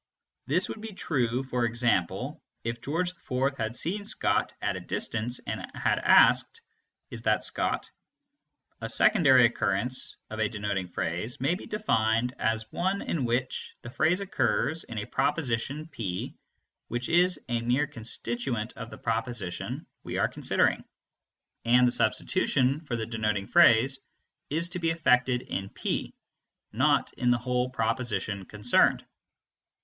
This 0.47 0.67
would 0.67 0.81
be 0.81 0.93
true, 0.93 1.43
for 1.43 1.63
example, 1.63 2.41
if 2.63 2.81
George 2.81 3.11
IV 3.11 3.55
had 3.55 3.75
seen 3.75 4.03
Scott 4.03 4.51
at 4.59 4.75
a 4.75 4.79
distance, 4.79 5.37
and 5.45 5.63
had 5.75 5.99
asked 5.99 6.61
"Is 7.11 7.21
that 7.21 7.43
Scott?" 7.43 7.91
A 8.81 8.89
secondary 8.89 9.45
occurrence 9.45 10.17
of 10.31 10.39
a 10.39 10.49
denoting 10.49 10.87
phrase 10.87 11.39
may 11.39 11.53
be 11.53 11.67
defined 11.67 12.33
as 12.39 12.71
one 12.71 13.03
in 13.03 13.25
which 13.25 13.75
the 13.83 13.91
phrase 13.91 14.21
occurs 14.21 14.83
in 14.83 14.97
a 14.97 15.05
proposition 15.05 15.87
p 15.87 16.33
which 16.87 17.07
is 17.07 17.39
a 17.47 17.61
mere 17.61 17.85
constituent 17.85 18.73
of 18.77 18.89
the 18.89 18.97
proposition 18.97 19.85
we 20.01 20.17
are 20.17 20.27
considering, 20.27 20.83
and 21.63 21.87
the 21.87 21.91
substitution 21.91 22.81
for 22.85 22.95
the 22.95 23.05
denoting 23.05 23.45
phrase 23.45 23.99
is 24.49 24.69
to 24.69 24.79
be 24.79 24.89
effected 24.89 25.43
in 25.43 25.69
p, 25.69 26.15
and 26.71 26.79
not 26.79 27.13
in 27.13 27.29
the 27.29 27.37
whole 27.37 27.69
proposition 27.69 28.45
concerned. 28.45 29.05